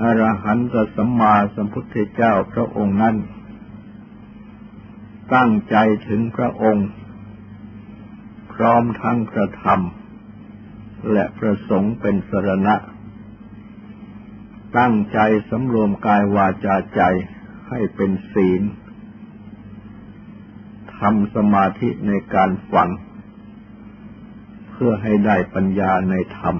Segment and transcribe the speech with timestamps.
[0.00, 3.16] อรหันตสัมมาสัมพุทธเจ้าพระองค์นั้น
[5.34, 5.76] ตั้งใจ
[6.08, 6.88] ถึงพระองค์
[8.52, 9.80] พร้อมทั้งพระธรรม
[11.12, 12.74] และพระสงฆ์เป็นสรณะ
[14.78, 15.18] ตั้งใจ
[15.50, 17.02] สำรวมกายวาจาใจ
[17.68, 18.62] ให้เป็นศีล
[20.96, 22.88] ทำสมาธิในการฟัง
[24.70, 26.56] เพื่อให้ได้ปัญญาในธรรม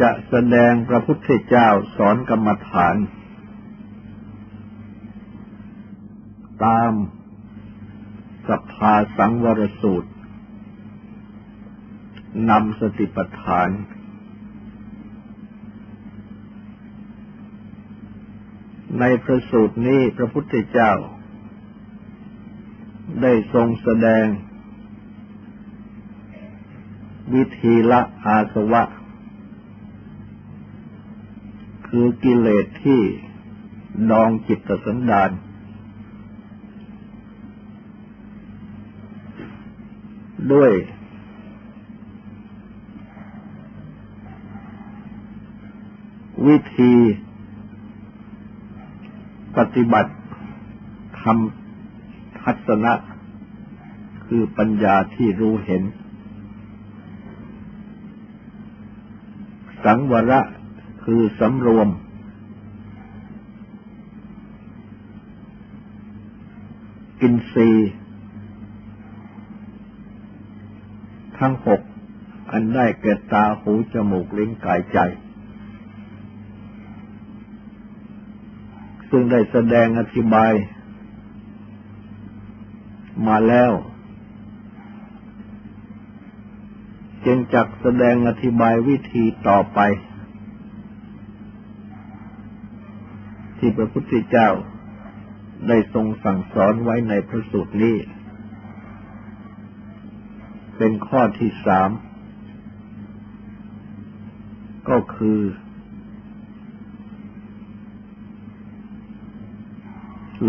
[0.00, 2.96] จะแสดงพระพุทธเจ้าสอนกรรมฐาน
[6.64, 6.92] ตาม
[8.48, 10.10] สัพพาสังวรสูตร
[12.50, 13.68] นำสติปัฏฐาน
[19.00, 20.92] ในพระสูตรนี้พระพุทธเจ้า
[23.22, 24.24] ได้ทรงแสดง
[27.34, 28.82] วิธีละอาสวะ
[31.98, 33.00] คือกิเลสที่
[34.10, 35.30] ดองจิตสันดาน
[40.52, 40.72] ด้วย
[46.46, 46.94] วิธี
[49.56, 50.12] ปฏิบัติ
[51.20, 52.92] ทำทัศนะ
[54.26, 55.82] คือปัญญาที่รู้เห็น
[59.84, 60.40] สังวระ
[61.10, 61.88] คือสำรวม
[67.20, 67.68] กินซี
[71.38, 71.80] ทั้งหก
[72.50, 74.98] อันได้แก่ตาหูจมูกลิ้นกายใจ
[79.10, 80.52] ซึ่งได้แสดงอธิบาย
[83.26, 83.72] มาแล้ว
[87.24, 89.80] จึงจักแสดงอธิบายวิธีต่อไป
[93.66, 94.50] ที่พระพุทธเจ้า
[95.68, 97.96] ได้ทรงสั่งสอนไว้ในพระสูตรนี้
[100.76, 101.90] เป็นข้อที่สาม
[104.88, 105.40] ก็คือ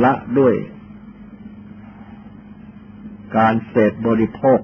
[0.04, 0.56] ละด้วย
[3.38, 4.60] การเสพบริโภค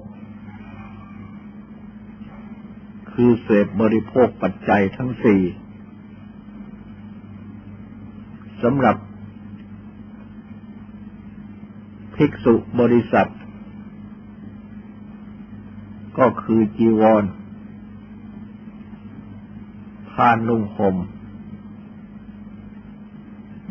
[3.12, 5.42] คือเสพบริโภคปัจจัยทั้งสี่
[8.64, 8.96] สำหรับ
[12.14, 13.30] ภิกษุบริษัท
[16.18, 17.24] ก็คือจีวร
[20.10, 20.96] ผ้านุ่งห่ม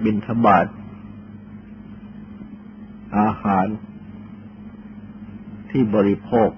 [0.04, 0.66] บินทบาท
[3.18, 3.68] อาหาร
[5.70, 6.50] ที่บริโภค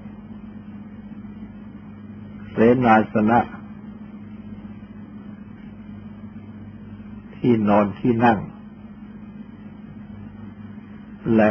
[2.52, 3.40] เสนาสนะ
[7.48, 8.40] ที่นอนที่นั่ง
[11.36, 11.50] และ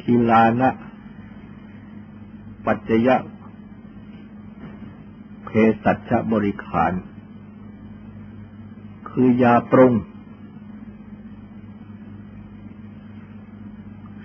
[0.00, 0.70] ทีลานะ
[2.66, 3.16] ปัจจยะ
[5.44, 5.50] เพ
[5.82, 6.92] สัชบริขาร
[9.08, 9.92] คือยาปรุง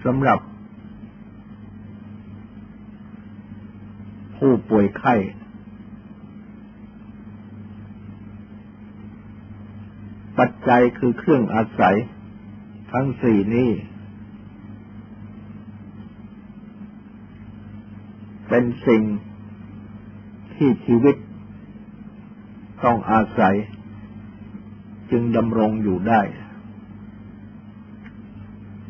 [0.03, 0.39] สำหรับ
[4.37, 5.15] ผู้ป่วยไข้
[10.65, 11.95] ปัจจัยคือเครื่องอาศัย
[12.91, 13.69] ทั้งสี่นี้
[18.49, 19.01] เป็นสิ่ง
[20.55, 21.15] ที่ชีวิต
[22.83, 23.55] ต้องอาศัย
[25.11, 26.21] จึงดำรงอยู่ได้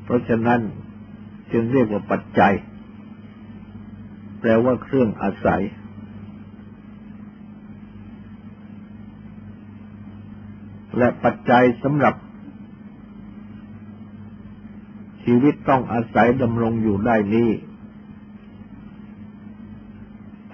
[0.03, 0.61] เพราะฉะนั้น
[1.51, 2.53] จึงเรียกว่าปัจจัย
[4.39, 5.63] แปลว่าเครื่องอาศัย
[10.97, 12.15] และปัจจัยสำหรับ
[15.23, 17.49] ชีวิตต้องอาศัยดำรงอยู่ได้นี้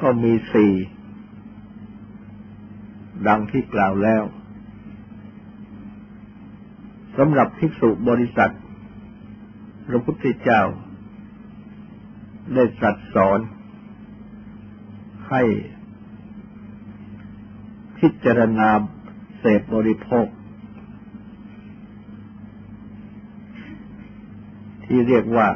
[0.02, 0.74] ก็มีสี่
[3.28, 4.24] ดังที่กล่าวแล้ว
[7.18, 8.54] สำหรับภิกษุบริษัท
[9.88, 10.62] พระพุทธเจ้า
[12.54, 13.40] ได้สัตสอน
[15.30, 15.44] ให้
[17.98, 18.70] พิจารณา
[19.44, 20.28] เสพบริโภค
[24.86, 25.48] ที่เรียกว่า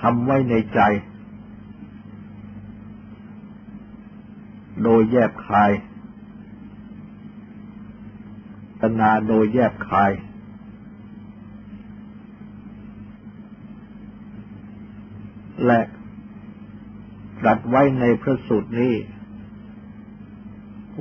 [0.00, 0.80] ทำไว้ในใจ
[4.82, 5.72] โดยแยบคาย
[8.80, 10.12] ตนาโดยแยบคาย
[15.66, 15.80] และ
[17.46, 18.94] รัสไว้ในพระสูตรนี้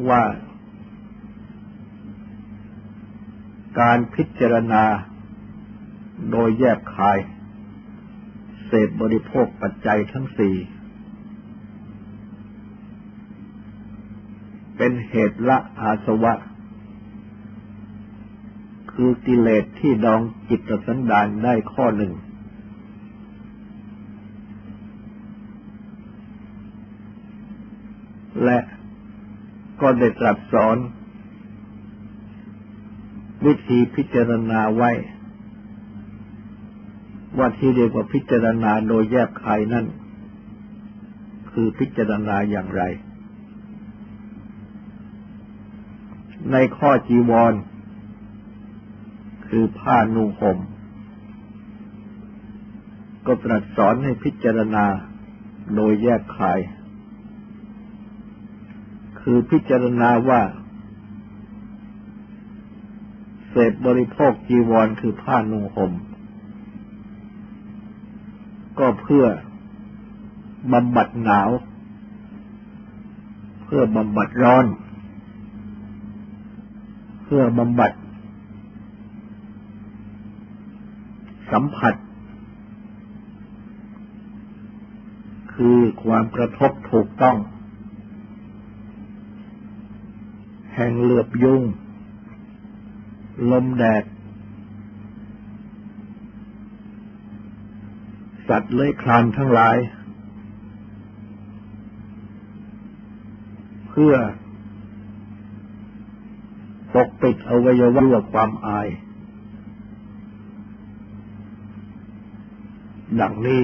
[0.10, 0.24] ว่า
[3.80, 4.84] การพิจารณา
[6.32, 7.20] โดยแยบคาย
[8.66, 10.56] เสพบริโภคปัจจัยทั้งสี่
[14.78, 16.34] เป็นเหตุละอาสวะ
[18.92, 22.14] คือกิเลสที่ดองจิตสันดานได้ข้อหนึ่ง
[28.46, 28.60] และ
[29.82, 30.78] ก็ได้ตรัสสอน
[33.46, 34.92] วิธีพิจารณาไว้
[37.38, 39.86] ว่าที่เรียกว่าพิจารณาโดยแยบคายนั่น
[41.52, 42.84] คือพิจารณาอย่างไร
[46.52, 47.54] ในข้อจีวร
[49.48, 50.58] คือผ้านุ่งห่ม
[53.26, 54.86] ก็ตรัสสอนให้พิจารณา
[55.76, 56.60] โดยแยกคาย
[59.22, 60.42] คือพิจารณาว่า
[63.50, 65.92] เศษบริโภคจีวรคือผ้านุ่งห่ม
[68.80, 69.26] ก็เพื่อ
[70.74, 71.50] บำบัดหนาว
[73.64, 74.66] เพื่อบำบัดร้อน
[77.24, 77.92] เพื่อบำบัด
[81.52, 81.96] สัมผัส
[85.54, 87.38] คือความกระทบถูกต้อง
[90.76, 91.62] แห่งเหลือบยุง
[93.52, 94.04] ลมแดด
[98.48, 99.78] สัตว์เลื้อยคลานทั้งหลาย
[103.90, 104.16] เพื่อ
[106.94, 108.88] ปกปิดอวัยวะความอาย
[113.22, 113.64] ดังนี้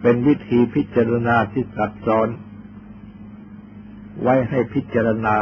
[0.00, 2.28] เป็นวิธีพิจารณาที่ตัดซ้อน
[4.22, 5.36] ไว้ให้พิจารณา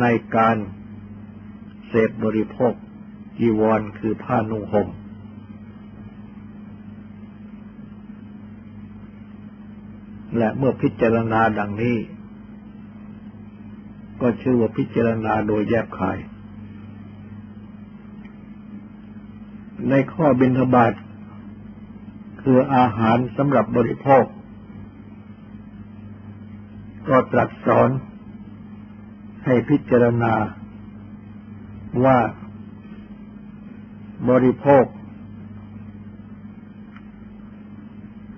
[0.00, 0.04] ใน
[0.36, 0.56] การ
[1.88, 2.72] เสพบริโภค
[3.38, 4.88] จีวรคือผ้านุ่งห่ม
[10.38, 11.96] และเมื่อพิจารณาดังนี้
[14.20, 16.18] ก็ชื่อว่าพิจารณาโดยแยบคาย
[19.88, 20.92] ในข้อบิณฑบาต
[22.42, 24.24] คืออาหารสำหรับบริโภค
[27.08, 27.90] ก็ตรัสสอน
[29.44, 30.34] ให้พิจารณา
[32.04, 32.18] ว่า
[34.30, 34.84] บริโภค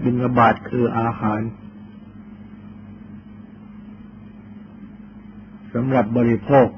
[0.04, 1.40] บิณฑบาตคืออาหาร
[5.74, 6.68] สำหรับบริโภค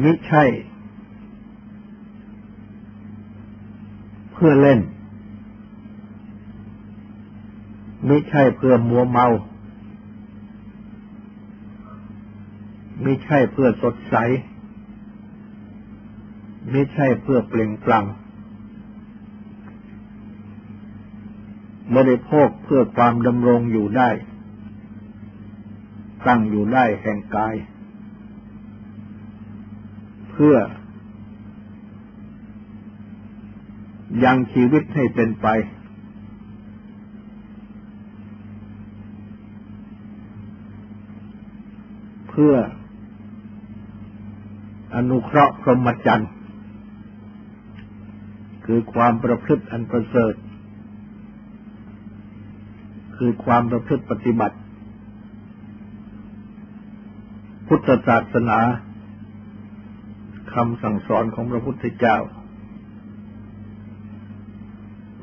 [0.00, 0.44] ไม่ใช่
[4.38, 4.80] พื่อเล่น
[8.06, 9.26] ไม่ใช่เพื่อมัวเมา
[13.02, 14.16] ไม่ใช่เพื่อสดใส
[16.70, 18.04] ไม่ใช่เพื่อเปล่งปลั่ง
[21.96, 24.10] บริโภคเพื่อความดำรงอยู่ได้
[26.26, 27.54] ตั้งอยู่ได้แห่งกาย
[30.30, 30.56] เพื่อ
[34.24, 35.46] ยังชีวิตให้เป็นไป
[42.28, 42.54] เพื่อ
[44.94, 46.30] อนุเคราะห์พรหมจรรย์
[48.64, 50.34] คือความประพฤติอันประเสริฐ
[53.16, 54.56] คือความประพฤติปฏิบัติ
[57.68, 58.58] พุทธศาสนา
[60.54, 62.16] คำสั่งสอนของพระพุทธเจ้า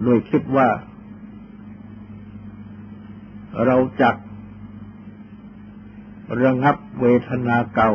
[0.06, 0.68] ด้วยคิดว่า
[3.66, 4.16] เราจัก
[6.44, 7.92] ระงับเวทนาเก่า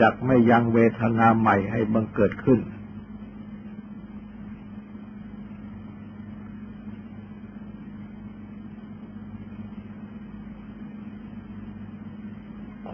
[0.00, 2.60] จักไม่ยังเวทนาใหม่ให้บังเกิดขึ้น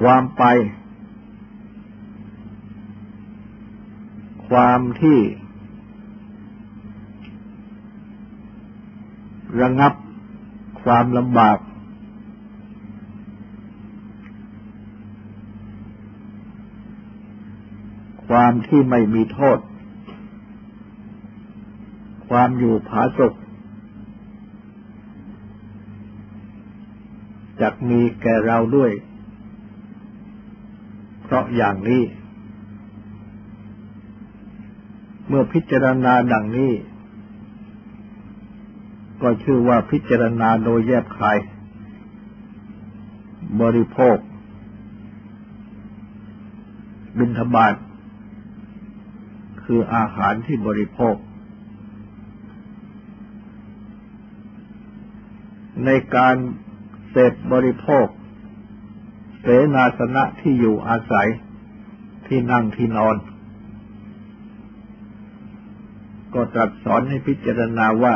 [0.01, 0.43] ความไป
[4.51, 5.19] ความที่
[9.61, 9.93] ระงับ
[10.83, 11.59] ความลำบาก
[18.29, 19.59] ความที่ไม่มีโทษ
[22.29, 23.35] ความอยู่ผาสุก
[27.61, 28.93] จะมีแก่เราด้วย
[31.23, 32.03] เพราะอย่างนี้
[35.33, 36.73] เมื่อพิจารณาดังนี้
[39.23, 41.39] ก็ชื่อว่าพิจารณาโดยแยบคาย
[43.61, 44.17] บริโภค
[47.19, 47.75] บิณฑบาต
[49.63, 51.17] คืออาหารที่บริโภค
[55.85, 56.37] ในการ
[57.11, 58.07] เสพบริโภค
[59.41, 61.29] เสนาสนะที่อยู่อาศัย
[62.27, 63.17] ที่นั่งที่นอน
[66.35, 68.15] ก็ตรัสสอนให้พิจารณาว่า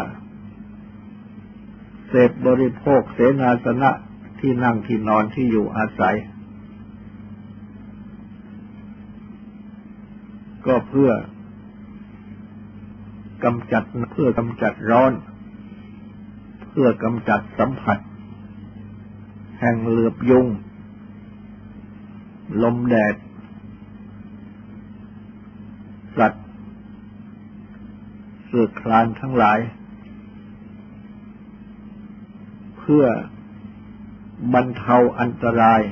[2.09, 3.91] เสพบริโภคเสนาสนะ
[4.41, 6.17] ที่นั่งที่นอนที่อยู่อาศัย
[10.67, 11.11] ก็เพื่อ
[13.45, 15.13] กำจัดเพื่อกำจัดร้อน
[16.71, 17.99] เพื่อกำจัดสัมผัส
[19.61, 20.47] แห่งเหลือบยุง
[22.63, 23.15] ลมแดด
[26.19, 26.44] สัตว์
[28.55, 29.59] เสือคลานทั้งหลาย
[32.79, 33.05] เพื่อ
[34.55, 35.83] บรรเทาอันตราย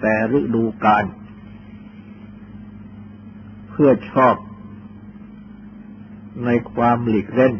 [0.00, 1.04] แต่ฤดูกาล
[3.70, 4.36] เพื่อชอบ
[6.44, 7.54] ในความหลีกเล่น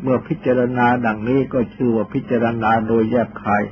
[0.00, 3.64] เมื่อพิจารณาดังนี้ก็ชื่อว่าพิจารณาโดยแยบคาย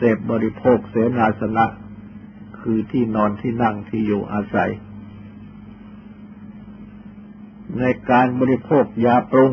[0.00, 1.66] สพบริโภคเสนาสนะ
[2.60, 4.70] คือที่นอนที่นั่งที่อยู่อาศัย
[7.78, 9.52] ในการบริโภคยาปรุง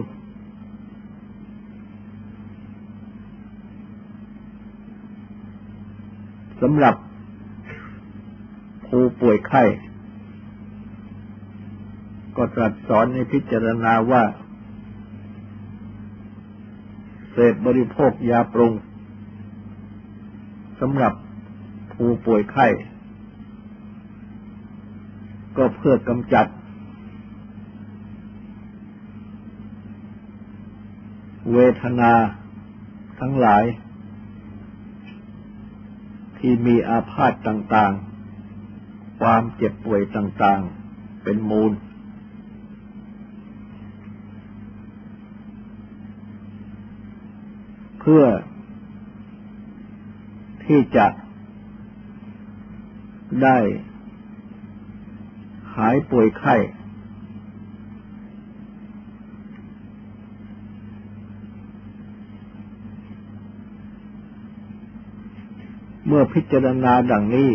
[6.62, 6.96] สำหรับ
[8.88, 9.64] ผู้ป่วยไข้
[12.38, 14.24] ก็ตรัสสอนในพิจารณาว่า
[17.32, 18.74] เสพบริโภคยาปรุง
[20.79, 21.13] สำหรับ
[21.94, 22.67] ผู้ป่วยไข้
[25.58, 26.48] ก็เพื่อกำจัด
[31.53, 32.13] เวทนา
[33.20, 33.63] ทั้งหลาย
[36.38, 41.72] ที่มีอาพาธต่างๆ ความเจ็บป่วยต่างๆ เป็นมูล
[48.05, 48.25] พื่อ
[50.65, 51.07] ที่จะ
[53.43, 53.57] ได้
[55.75, 56.55] หายป่วยไข้
[66.07, 67.50] เมื่อพิจารณาดังนี้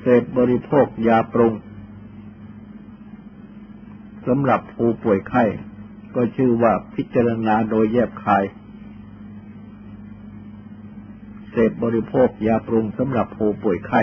[0.00, 1.54] เสพบริโภคยาปรุง
[4.26, 5.44] สำหรับผู้ป่วยไข้
[6.14, 8.44] ก็ชื่อว่าพิจารณาโดยแยบคาย
[11.50, 14.02] เสพบริโภคยาปรุงสำหรับผู้ป่วยไข้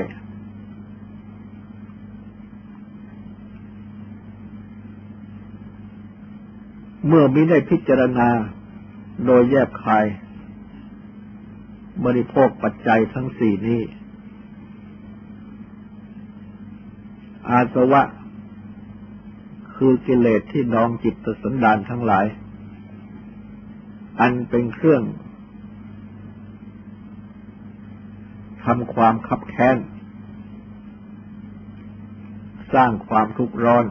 [7.08, 8.30] เมื่อมิได้พิจารณา
[9.26, 10.06] โดยแยบคาย
[12.06, 13.82] บริโภคปัจจัยทั้งสี่นี้
[17.50, 18.04] อาสวะ
[19.76, 22.26] คือกิเลสที่นองจิตสันดานทั้งหลาย
[24.20, 25.04] อันเป็นเครื่อง
[28.68, 29.78] ทำความขับแค้น
[32.74, 33.86] สร้างความทุกข์ร้อน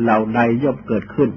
[0.00, 1.30] เหล่าใดย่อมเกิดขึ้น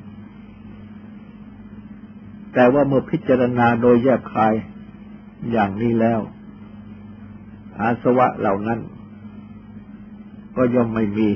[2.54, 4.54] แต่ว่าเมื่อพิจารณาโดยแยบคาย
[5.52, 6.20] อย่างนี้แล้ว
[7.80, 8.80] อาสวะเหล่านั้น
[10.56, 11.30] ก็ย่อมไม่มี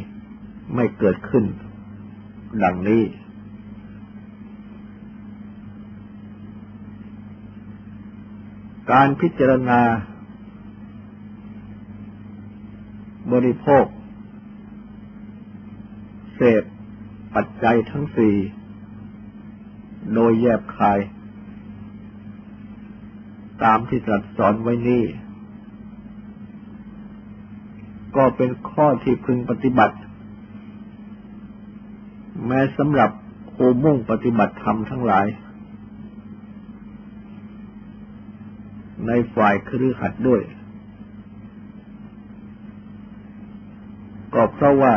[0.75, 1.45] ไม่เกิดขึ้น
[2.63, 3.01] ดังนี้
[8.91, 9.81] การพิจารณา
[13.31, 13.85] บริโภค
[16.35, 16.63] เสพ
[17.35, 18.35] ปัจจัยทั้งสี่
[20.13, 20.99] โดยแยบคาย
[23.63, 25.03] ตามที่ตรัสสอนไว้นี้
[28.15, 29.95] ก็ก็เป็นข้อที่พึงปฏิบัติ
[32.45, 33.11] แม้สำหรับ
[33.55, 35.27] ผู้มุ่งปฏิบัติธรรมทั้งหลาย
[39.09, 40.41] ในฝ่ายครือขัดด้วย
[44.33, 44.93] ก็เพราะว่า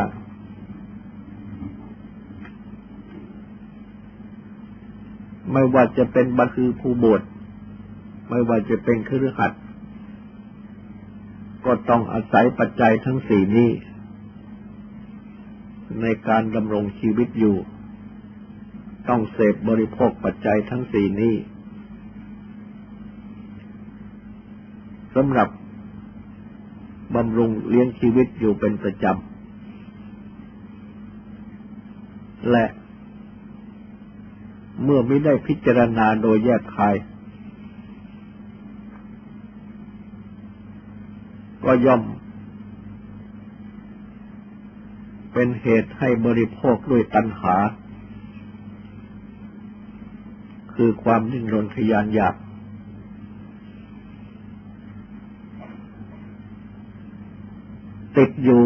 [5.51, 7.21] ไม่ว่าจะเป็นบัคือผู้บวช
[8.29, 9.53] ไม่ว่าจะเป็นครือขัด
[11.65, 13.71] ก็ต้องอาศัยปัจจัยทั้งสี่นี้
[16.01, 17.55] ในการดำรงชีวิตอยู่
[19.09, 21.35] ต้องเสพบริโภคปัจจัยทั้งสี่นี้
[25.15, 25.49] สำหรับ
[27.15, 29.15] บำรุงเลี้ยงชีวิตอยู่เป็นประจำ
[32.51, 32.65] และ
[34.83, 36.95] เมื่อไม่ได้พิจารณาโดยแยกคาย
[41.63, 42.01] ก็ย่อม
[45.33, 47.55] เป็นเหตุให้บริโภคด้วยตัณหา
[50.73, 52.35] คือความดิ้นรนทยานอยาก
[58.17, 58.63] ติดอยู่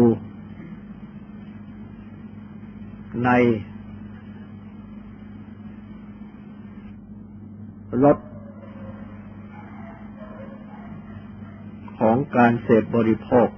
[3.24, 3.30] ใน
[8.04, 8.18] รถ
[11.98, 13.48] ของการเสพบริโภค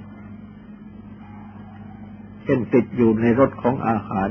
[2.43, 4.29] เช่นติดอยู่ในรสของอาหาร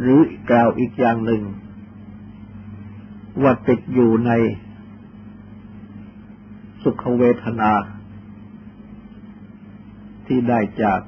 [0.00, 0.20] หรือ
[0.50, 1.42] กล่าวอีกอย่างหนึ่ง
[3.42, 4.32] ว่าติดอยู่ใน
[6.82, 7.72] สุขเวทนา
[10.28, 11.00] ที่ได้จาก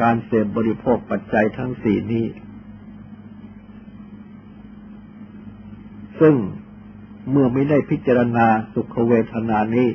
[0.00, 2.26] การเสพบริโภคปัจจัยทั้งสี่นี้
[6.20, 6.34] ซึ่ง
[7.30, 9.88] เมื่อไม่ได้พิจารณาสุขเวทนานี้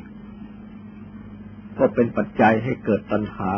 [1.77, 3.51] ก็เป็นปัจจัยให้เกิดตัณหา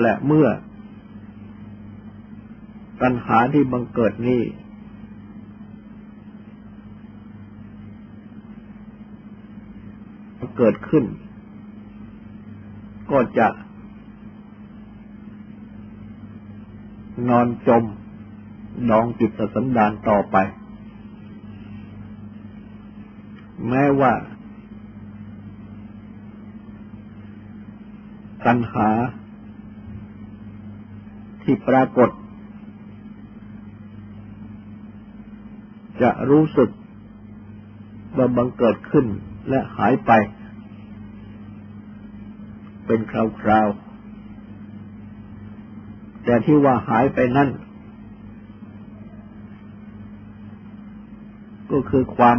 [0.00, 0.48] และเมื่อ
[3.02, 4.42] ตัณหาที่บังเกิดนี้
[10.62, 11.04] เกิดขึ้น
[13.10, 13.48] ก็จะ
[17.28, 17.84] นอนจม
[18.90, 20.36] ดองจิตสันดานต่อไป
[23.68, 24.12] แม้ว่า
[28.44, 28.88] ตัณหา
[31.42, 32.10] ที่ปรากฏ
[36.02, 36.70] จะรู้สึก
[38.16, 39.06] ว่าบังเกิดขึ้น
[39.48, 40.12] และหายไป
[42.92, 43.14] เป็นค
[43.48, 47.48] ราวๆ แต่ที่ว่าหายไปนั่น
[51.70, 52.38] ก็คือความ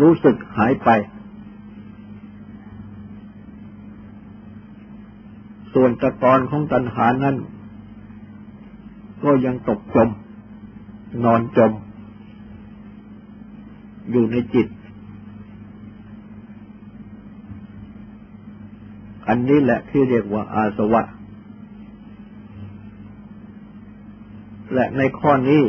[0.00, 0.88] รู้สึกหายไป
[5.74, 7.36] ส่วนตะกอนของตัณหานั้น
[9.24, 10.08] ก็ยังตกจม
[11.24, 11.72] นอนจม
[14.10, 14.68] อยู่ในจิต
[19.28, 21.02] อันนี้แหละที่เรียกว่าอาสวะ
[24.74, 25.64] และในข้อนี้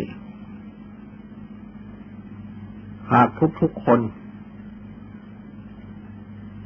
[3.13, 3.29] หาก
[3.61, 3.99] ทุกๆคน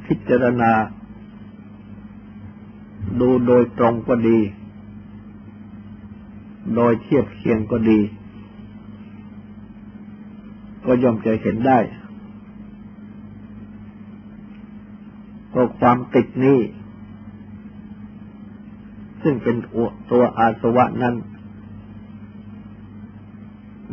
[0.06, 0.72] พิจารณา
[3.20, 4.38] ดูโดยตรงก็ดี
[6.74, 8.00] โดยเทียบเคียงก็ดี
[10.84, 11.78] ก็ย่อมจะเห็นได้
[15.54, 16.58] ก็ความติดนี้
[19.22, 19.56] ซึ่งเป็น
[20.10, 21.14] ตัวอาสวะนั้น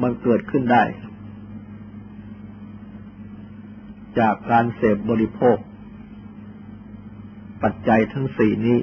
[0.02, 0.84] มันเกิดขึ้นได้
[4.20, 5.58] จากการเสพบริโภค
[7.64, 8.80] ปัจจัยทั้งสี่นี้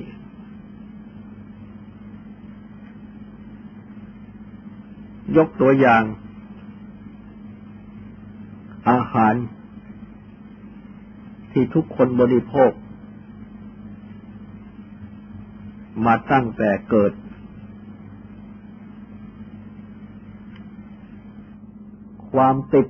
[5.37, 6.03] ยกตัวอย่าง
[8.91, 9.35] อาหาร
[11.53, 12.71] ที่ทุกคนบริโภค
[16.07, 17.13] มาตั้งแต่เกิด
[22.33, 22.87] ความติด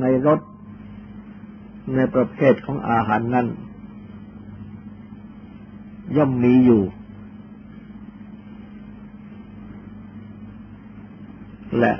[0.00, 0.40] ในรส
[1.94, 3.46] ในประเภทของอาหารนั้น
[6.16, 6.82] ย่อมมีอยู่
[11.78, 11.92] และ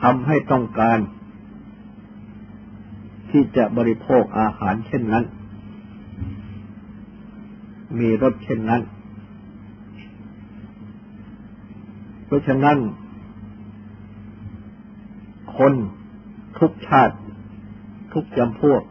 [0.00, 0.98] ทำให้ต้องการ
[3.30, 5.24] ที่จะบริโภคอาหารเช่นนั้น
[8.00, 8.82] มีรสเช่นนั้น
[12.26, 12.78] เพราะฉะนั้น
[15.56, 15.72] คน
[16.58, 17.16] ทุกชาติ
[18.12, 18.82] ทุกจำพวก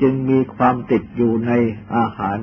[0.00, 1.52] จึงมีความติดอยู่ใน
[1.94, 2.38] อาหาร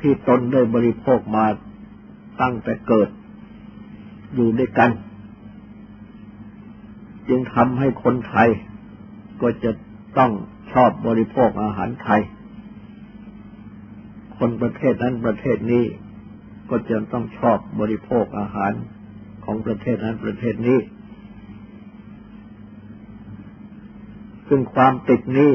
[0.00, 1.46] ที่ตนได้บริโภคมา
[2.40, 3.08] ตั้งแต่เกิด
[4.34, 4.90] อยู่ด้วยกัน
[7.30, 8.48] จึงทำให้คนไทย
[9.42, 9.70] ก็จะ
[10.18, 10.32] ต้อง
[10.72, 12.22] ชอบบริโภคอาหารไทย
[14.38, 15.84] คนประเทศนั้นประเทศนี้
[16.70, 18.72] ก็จะต้องชอบบริโภคอาหาร
[19.44, 20.78] ของประเทศนั้นประเทศนี้
[24.48, 25.52] ซึ่งความติดนี้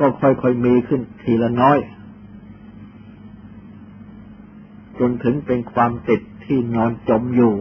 [0.00, 1.78] ก็ค่อยๆมีขึ้นทีละน้อย
[5.00, 7.54] จนถึงเป็นความติดที่นอนจมอยู่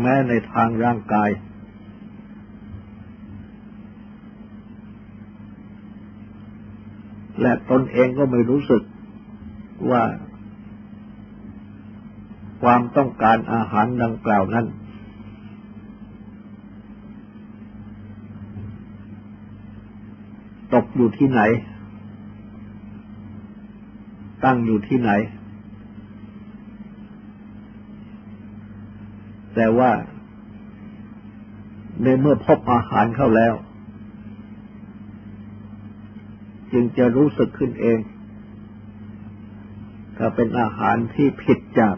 [0.00, 1.30] แม้ในทางร่างกาย
[7.40, 8.82] และตนเองก็ไม่รู้สึก
[9.90, 10.04] ว่า
[12.62, 14.66] ความต้องการอาหารดังกล่าวนั้น
[20.74, 21.40] ตกอยู่ที่ไหน
[24.44, 25.10] ตั้งอยู่ที่ไหน
[29.54, 29.90] แต่ว่า
[32.02, 33.54] ในเมื่อพบอาหารเข้าแล้ว
[36.72, 37.98] จึงจะรู้สึกขึ้นเอง
[40.16, 41.96] ถ้าเป็นอาหารที่ผิดจาก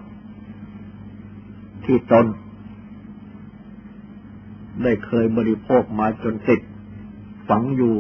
[1.85, 2.27] ที่ตน
[4.83, 6.61] ได้เคยบริโภคมาจนติด
[7.49, 7.97] ฝังอยู่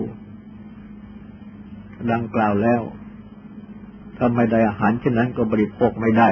[2.13, 2.83] ดังกล่าวแล้ว
[4.23, 6.29] ถ้าไม่ได้อาหารเช่นนั้นก็บริโภคไม่ได้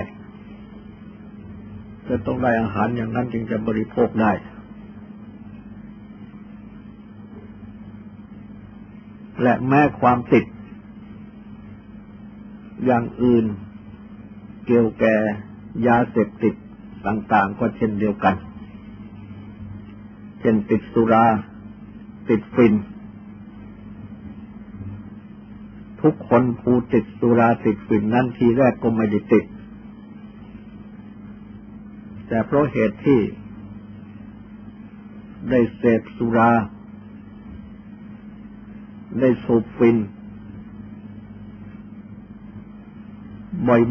[2.09, 4.33] จะต้องได้อาหารอย่างนั้นจึงจะบริโภคได้
[9.43, 10.45] และแม้ความติด
[12.85, 13.45] อย่างอื่น
[14.67, 15.15] เกี่ยวแก่
[15.87, 16.55] ยาเสพติด
[17.07, 18.35] ต่างๆก็เช่นเดียวกัน
[20.41, 21.27] เช่นติดสุรา
[22.29, 22.75] ติดฟิน
[26.03, 29.45] ทุกคนผู้ติดสุราติดฝิ่นนั้นทีแรกก็ไม่ได้ติด
[32.29, 33.21] แต่เพราะเหตุที่
[35.51, 36.51] ได้เสพสุรา
[39.21, 39.97] ได้สูบฟิน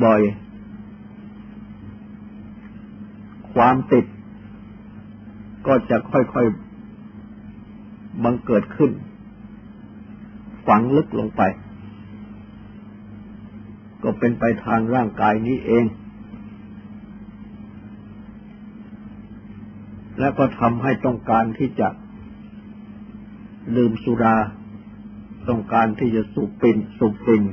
[0.04, 0.34] บ่อยๆ
[3.54, 4.06] ความติด
[5.68, 8.92] ก็จะค่อยๆ บังเกิดขึ้น
[10.68, 11.42] ฝังลึกลงไป
[14.04, 15.86] ก็เป็นไปทางร่างกายนี้เอง
[20.20, 21.90] และก็ทำให้ต้องการที่จะ
[23.76, 24.38] ดื่มสุรา
[25.50, 27.44] ต้องการที่จะสูบปินสูบฟิน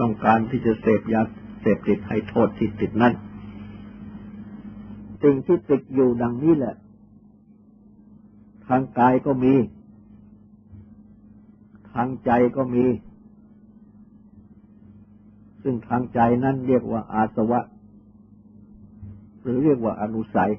[0.00, 1.22] ต้องการที่จะเสพยา
[1.60, 3.14] เสพติดให้โทษที่ติดนั่น
[5.22, 6.74] สิ่งที่ติดอยู่ดังนี้แหละ
[8.68, 9.54] ทางกายก็มี
[11.92, 12.84] ทางใจก็มี
[15.66, 17.60] ซึ่งทางใจนั้นเรียกว่าอาสวะ
[19.42, 20.52] หรือเรียกว่าอนุสัย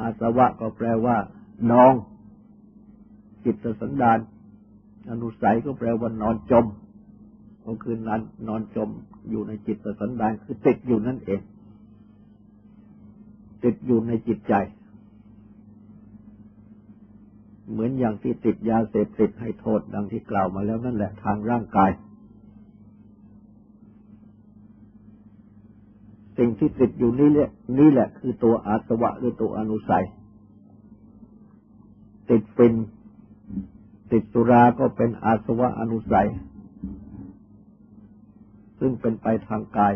[0.00, 1.16] อาสวะก็แปลว่า
[1.72, 1.92] นอง
[3.44, 4.18] จิตสันดาน
[5.10, 6.66] อนุสัยก็แปลว่านอนจม
[7.66, 8.88] ก็คือนั้นนอนจม
[9.30, 11.40] อยู่ในจิตสันดานคือติดอยู่นั่นเอง
[13.64, 14.54] ติดอยู่ในจิตใจ
[17.70, 21.90] เหมือนอย่างที่ติดยาเสพติดให้โทษดังที่กล่าวมาแล้วนั่นแหละทางร่างกาย
[26.44, 30.04] สิ่งที่ติดอยู่นี่แหละนี่แหละคือตัวอาสวะหรือตัวอนุสัย
[32.30, 32.72] ติดเป็น
[34.12, 36.28] ติดสุราก็เป็นอาสวะอนุสัย
[38.78, 39.94] ซึ่งเป็นไปทางกาย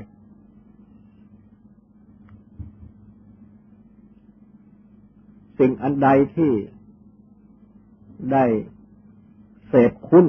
[5.58, 6.52] สิ่งอันใดที่
[8.32, 8.44] ได้
[9.68, 10.26] เสพคุณ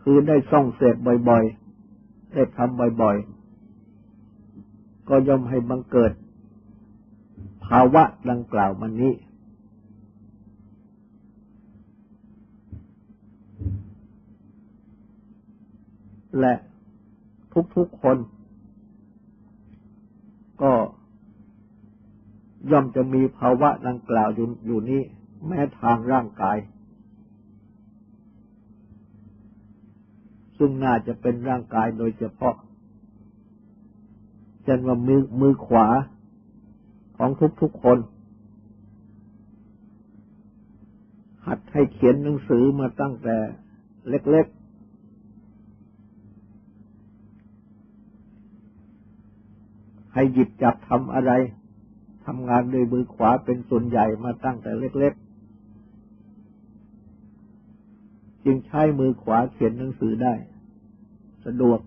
[0.00, 0.96] คือได้ส่องเสพ
[1.28, 1.65] บ่อยๆ
[2.36, 6.12] ได้ทำบ่อยๆ ก็ย่อมให้บังเกิด
[7.66, 9.14] ภาวะดังกล่าวมันนี้
[16.40, 16.54] และ
[17.76, 18.16] ทุกๆคน
[20.62, 20.72] ก็
[22.70, 25.02] ย่อมจะมีภาวะดังกล่าวอยู่อยู่นี้
[25.46, 26.56] แม้ทางร่างกาย
[30.58, 32.54] ซึ่งน่าจะเป็นร่างกายโดยเฉพาะ
[34.62, 35.86] เช่นว่ามือมือขวา
[37.16, 37.98] ของทุกๆคน
[41.46, 43.36] หัดให้เขียนหนังสือมาตั้งแต่
[44.08, 44.66] เล็ก ๆ
[50.14, 51.32] ให้หยิบจับทำอะไร
[52.26, 55.25] ทำงานด้วยมือขวาเป็นส่วนใหญ่มาตั้งแต่เล็ก ๆ
[58.46, 60.34] จึงใช้มือขวาเขียนหนังสือได้
[61.46, 61.78] สะดวก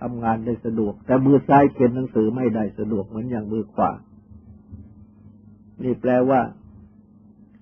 [0.00, 3.90] ทำงานได้สะดวก แต่มือซ้ายเขียนหนังสือไม่ได้สะดวกเหมือนอย่างมือขวา
[5.82, 6.40] นี่แปลว่า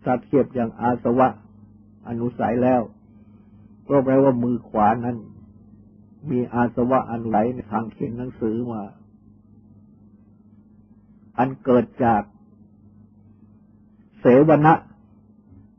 [0.04, 1.28] ถ้าเทียบอย่างอาสวะ
[2.08, 2.80] อนุสัยแล้ว
[3.88, 5.16] ก็แปลว่ามือขวานั้น
[6.30, 8.82] มีอาสวะอันุสัยในทางเขียนหนังสือมา
[11.38, 12.22] อันเกิดจาก
[14.20, 14.74] เสวนะ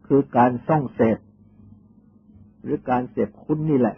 [0.07, 1.17] คือการส่องเสพ
[2.63, 3.97] หรือการเสพคุณนี่แหละ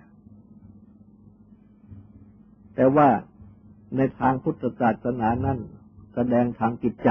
[2.76, 3.10] แต่ว่า
[3.98, 5.60] ในทางพุทธศาสนานั้น
[6.14, 7.10] แสดงทางจิตใจ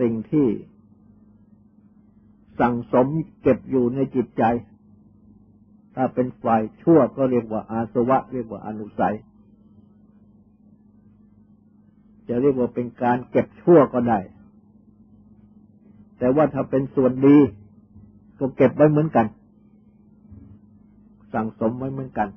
[0.00, 0.48] สิ่งที่
[2.60, 3.06] สั่งสม
[3.42, 4.44] เก็บอยู่ในจิตใจ
[5.94, 9.16] ถ้าเป็นฝ่ายชั่วก็เรียกว่าอาสวะ เรียกว่าอนุสัย
[12.28, 14.18] จะเรียกว่าเป็นการเก็บชั่วก็ได้
[16.18, 17.38] แต่ว่าถ้าเป็นส่วนดี
[18.38, 19.26] ก็เก็บไว้เหมือนกัน
[21.32, 22.28] สั่งสมไว้เหมือนกัน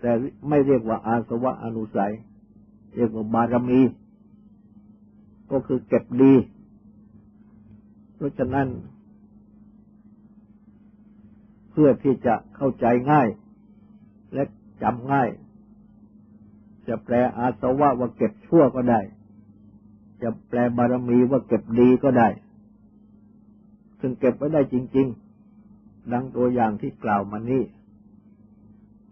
[0.00, 0.10] แต่
[0.48, 2.12] ไม่เรียกว่าอาสวะอนุสัย
[2.96, 3.80] เรียกว่าบารมี
[5.50, 6.34] ก็คือเก็บดี
[8.14, 8.68] เพราะฉะนั้น
[11.70, 13.28] เพื่อที่จะเข้าใจง่าย
[14.34, 14.42] และ
[14.82, 15.28] จำง่าย
[16.88, 19.00] จะแปลอาสวะว่าเก็บชั่วก็ได้
[20.22, 22.28] จะแปลบารมีว่าเก็บดีก็ได้
[24.00, 25.06] ซึ่งเก็บไว้ได้จริง
[25.58, 27.62] ๆ ดังตัวอย่างที่กล่าวมานี้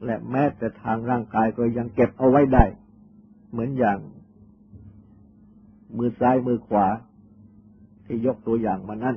[0.05, 2.65] และแม้แต่ทางร่างกายก็ยังเก็บเอาไว้ได้
[3.51, 3.99] เหมือนอย่าง
[5.97, 6.87] มือซ้ายมือขวา
[8.07, 9.17] ที่ยกตัวอย่างมานั่น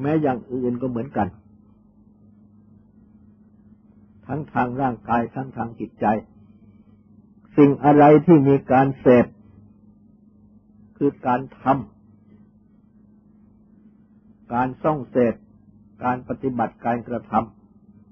[0.00, 1.28] แม้อย่างอื่นก็เหมือนกัน
[4.26, 6.06] ทั้งทางร่างกายทั้งทางจิตใจ
[7.56, 9.26] สิ่งอะไรที่มีการเสพ
[10.96, 11.97] คือการทำ
[14.54, 15.34] การส่องเสพ
[16.04, 17.32] การปฏิบัติการกระท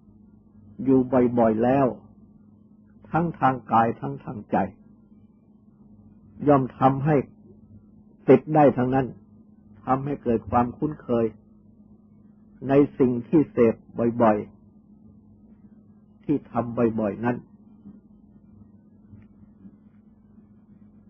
[0.02, 1.00] ำอยู่
[1.38, 1.86] บ่อยๆแล้ว
[3.10, 4.56] ทั้งทางกายทั้งทางใจ
[6.48, 7.16] ย่อมทำให้
[8.28, 9.06] ติดได้ทั้งนั้น
[9.84, 11.26] ทำให้เกิดความคุ้นเคย
[12.68, 13.74] ในสิ่งที่เสพ
[14.22, 17.36] บ่อยๆ ที่ทำบ่อยๆ นั้น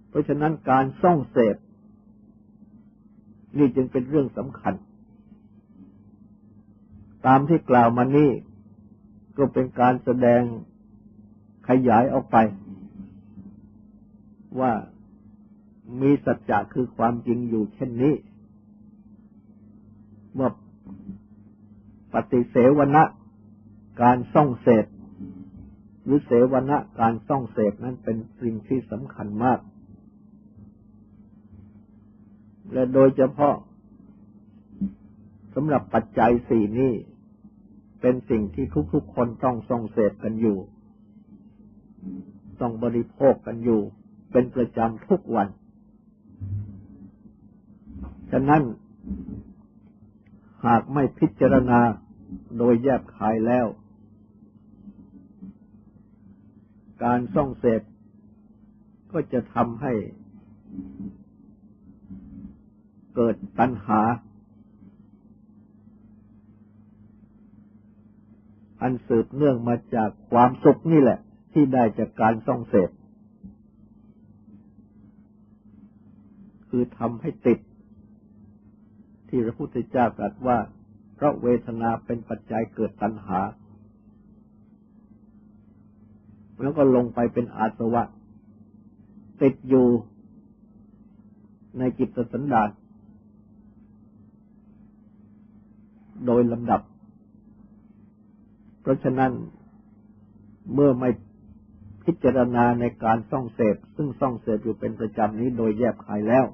[0.08, 1.56] เพราะฉะนั้นการส่องเสพ
[3.58, 4.74] นี่จึงเป็นเรื่องสำคัญ
[7.26, 8.30] ตามที่กล่าวมานี่
[9.36, 10.42] ก็เป็นการแสดง
[11.68, 12.36] ขยายออกไป
[14.60, 14.72] ว่า
[16.00, 18.14] มีสัจจะคือความจริงอยู่เช่นนี้
[20.38, 20.48] ว่า
[22.12, 23.02] ปฏิเสวนะ
[24.02, 24.86] การส่องเสพ
[26.04, 29.60] หรือเสวนะการส่องเสพนั้นเป็นสิ่งที่สำคัญมาก
[32.72, 33.56] และโดยเฉพาะ
[35.54, 36.92] สำหรับปัจจัยสี่นี้
[38.00, 40.58] เป็นสิ่งที่ทุกๆคนต้องส่องเสพกันอยู่
[42.60, 43.80] ต้องบริโภคกันอยู่
[44.32, 45.48] เป็นประจำทุกวัน
[48.30, 48.62] ฉะนั้น
[50.66, 51.80] หากไม่พิจารณา
[52.58, 53.66] โดยแยบคายแล้ว
[57.04, 57.82] การส่องเสพ
[59.12, 59.94] ก็จะทำให้
[63.14, 64.00] เกิดตัณหา
[68.86, 71.18] อันสืบเนื่องมาจากความสุขนี่แหละ
[71.52, 72.90] ที่ได้จากการส่องเสพ
[76.68, 77.58] คือทำให้ติด
[79.28, 80.58] ที่พระพุทธเจ้าตรัสว่า
[81.14, 83.40] เพราะเวทนาเป็นปัจจัยเกิดตัณหา
[86.62, 88.02] แล้วก็ลงไปเป็นอาสวะ
[89.42, 89.86] ติดอยู่
[91.78, 92.68] ในจิตสันดาน
[96.26, 96.80] โดยลำดับ
[98.86, 99.32] เพราะฉะนั้น
[100.74, 101.10] เมื่อไม่
[102.04, 106.46] พิจารณาในการส่องเสพ ซึ่งส่องเสพอยู่เป็นประจำนี้โดยแยบคายแล้ว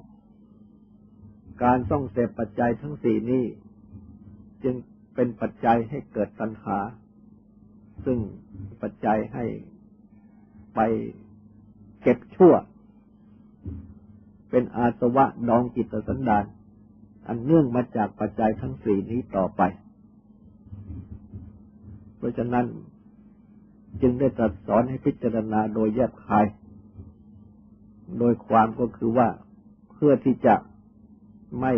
[1.63, 3.43] การส่องเสพปัจจัยทั้งสี่นี้
[4.63, 4.75] จึง
[5.15, 6.77] เป็นปัจจัยให้เกิดตัณหา
[8.05, 8.19] ซึ่ง
[8.81, 9.45] ปัจจัยให้
[10.75, 10.79] ไป
[12.01, 12.53] เก็บชั่ว
[14.49, 16.45] เป็นอาสวะดองจิตสันดาน
[17.27, 19.63] อันเนื่องมาจากปัจจัยทั้งสี่นี้ต่อไป
[22.23, 22.65] ราะฉะนั้น
[24.01, 26.45] จึงได้ตรัสสอนให้พิจารณาโดยแยบคาย
[28.19, 29.27] โดยความก็คือว่า
[29.91, 30.55] เพื่อที่จะ
[31.61, 31.73] ไม่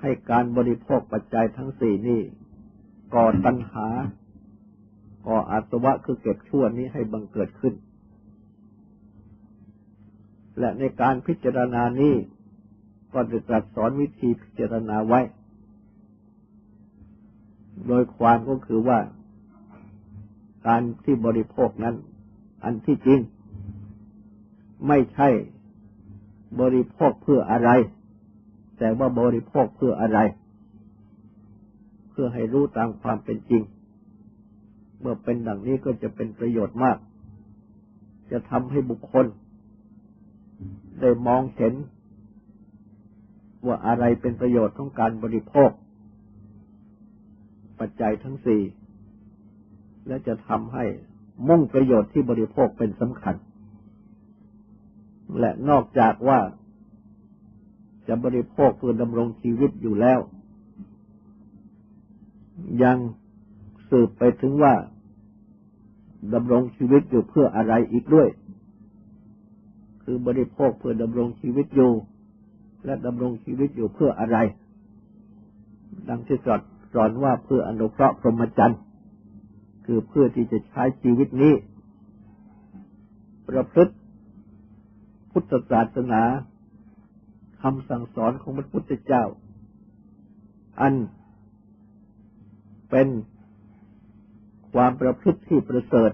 [0.00, 2.20] ให้การบริโภคปัจจัยทั้งสี่นี้
[3.14, 3.88] ก่อตัณหา
[5.26, 7.74] ก่ออาสวะคือเก็บชั่วนี้ให้บังเกิดขึ้น
[10.58, 12.14] และในการพิจารณานี้
[13.12, 15.20] ก็จะตรัสสอนวิธีพิจารณาไว้
[17.88, 18.98] โดยความก็คือว่า
[20.66, 21.94] การที่บริโภคนั้น
[22.64, 23.20] อันที่จริง
[24.88, 25.28] ไม่ใช่
[26.60, 27.70] บริโภคเพื่ออะไร
[28.78, 30.18] แต่ว่าบริโภคเพื่ออะไร
[32.10, 33.62] เพื่อให้รู้ตามความเป็นจริง
[35.00, 36.96] เมื่อเป็นดังนี้ก็จะเป็นประโยชน์มาก
[38.30, 39.26] จะทำให้บุคคล
[41.00, 41.74] ได้มองเห็น
[43.66, 45.70] ว่าอะไรเป็นประโยชน์ของการบริโภค
[47.80, 48.62] ปัจจัยทั้งสี่
[50.06, 50.84] และจะทำให้
[51.48, 53.34] มุ่งประโยชน์ที่บริโภคเป็นสำคัญ
[55.40, 56.40] และนอกจากว่า
[58.08, 60.20] จะบริโภคเพื่อดำรงชีวิตอยู่แล้ว
[62.82, 62.98] ยัง
[63.90, 64.74] สืบไปถึงว่า
[66.34, 68.28] ดำรงชีวิตอยู่เพื่ออะไรอีกด้วย
[70.02, 71.92] คือบริโภคเพื่อดำรงชีวิตอยู่
[72.84, 74.38] และดำรงชีวิตอยู่เพื่ออะไร
[76.08, 76.60] ดังที่ตรัส
[76.92, 78.80] สอนว่าเพื่ออนุเคราะห์พรหมจรรย์
[79.86, 81.54] คือเพื่อที่จะใช้ชีวิตนี้
[83.48, 83.94] ประพฤติ
[85.30, 86.22] พุทธศาสนา
[87.62, 89.24] คำสั่งสอนของพระพุทธเจ้า
[90.80, 90.94] อัน
[92.90, 93.08] เป็น
[94.72, 96.12] ความประพฤติที่ประเสริฐ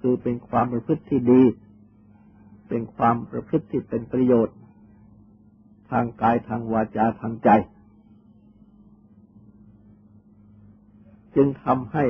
[0.00, 1.42] คือเป็นความประพฤติที่ดี
[2.68, 4.56] เป็นความประพฤติที่เป็นประโยชน์
[5.90, 7.48] ทางกายทางวาจาทางใจ
[11.40, 12.06] จึงทำให้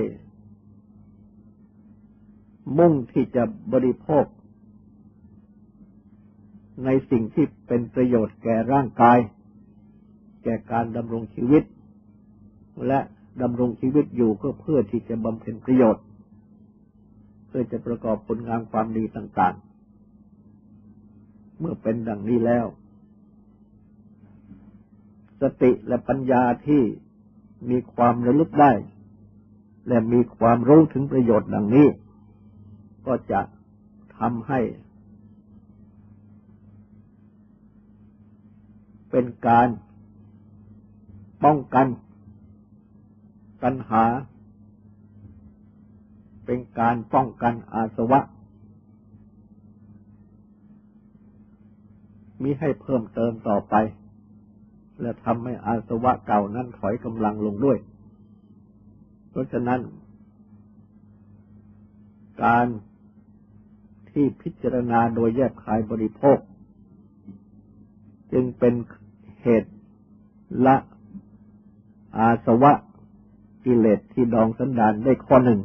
[2.79, 4.25] มุ่งที่จะบริโภค
[6.85, 9.19] ในสิ่งที่เป็นประโยชน์แก่ร่างกาย
[10.45, 11.65] แก่การดำรงชีวิต
[12.87, 13.01] และ
[13.43, 16.05] ดำรงชีวิตอยู่ก็เพื่อที่จะบำเพ็ญประโยชน์
[17.47, 19.55] เพื่อจะประกอบผลงานความดีต่าง
[20.77, 22.67] ๆ เมื่อเป็นดังนี้แล้ว
[25.41, 26.83] สติและปัญญาที่
[27.71, 28.73] มีความระลึกได้
[29.89, 31.87] และมีความรู้ถึงประโยชน์ดังนี้
[33.07, 33.41] ก็จะ
[34.19, 34.61] ทำให้
[39.11, 39.69] เป็นการ
[41.45, 41.87] ป้องกัน
[43.63, 44.05] ปัญหา
[46.47, 48.21] เป็นการป้องกันอาสวะ
[52.43, 53.75] มิให้เพิ่มเติมต่อไป
[55.01, 57.79] และทำให้อาสวะเก่านั้นถอยกำลังลงด้วย
[59.39, 59.81] ราะฉะนั้น
[62.45, 62.67] การ
[64.11, 66.39] ที่พิจารณาโดยแยกคายบริโภค
[68.33, 68.75] จึงเป็น
[69.43, 69.73] เหตุ
[70.67, 70.77] ละ
[72.17, 72.73] อาสวะ
[73.65, 75.61] กิเลสที่ดองสันดานได้ข้อหนึ่ง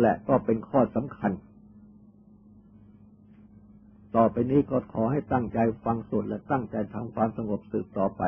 [0.00, 1.32] และก็เป็นข้อสำคัญ
[4.16, 8.22] ต่อไปนี้ก็ขอให้ตั้งใจฟังสวดและตั้งใจทำความสงบสืบต่อไป